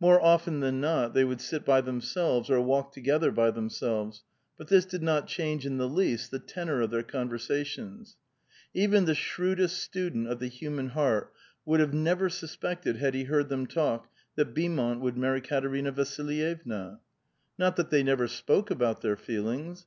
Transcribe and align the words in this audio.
More 0.00 0.20
often 0.20 0.58
than 0.58 0.80
not 0.80 1.14
they 1.14 1.22
would 1.24 1.40
sit 1.40 1.64
by 1.64 1.80
themselves 1.82 2.50
or 2.50 2.60
walk 2.60 2.90
together 2.92 3.30
by 3.30 3.52
themselves; 3.52 4.24
but 4.56 4.66
this 4.66 4.84
did 4.84 5.04
'not 5.04 5.28
change 5.28 5.64
in 5.64 5.78
the 5.78 5.88
least 5.88 6.32
the 6.32 6.40
tenor 6.40 6.80
of 6.80 6.90
their 6.90 7.04
conversations. 7.04 8.16
Even 8.74 9.04
the 9.04 9.14
shrewdest 9.14 9.80
student 9.80 10.26
of 10.26 10.40
the 10.40 10.48
human 10.48 10.88
heart 10.88 11.32
would 11.64 11.78
have 11.78 11.94
never 11.94 12.28
suspected, 12.28 12.96
had 12.96 13.14
\)e 13.14 13.22
heard 13.22 13.50
them 13.50 13.68
talk, 13.68 14.10
that 14.34 14.52
Beaumont 14.52 14.98
would 15.00 15.16
marry 15.16 15.40
Katerina 15.40 15.92
Vasilyevna. 15.92 16.98
Not 17.56 17.76
that 17.76 17.90
they 17.90 18.02
never 18.02 18.26
spoke 18.26 18.72
about 18.72 19.00
their 19.02 19.14
feel 19.16 19.46
ings. 19.46 19.86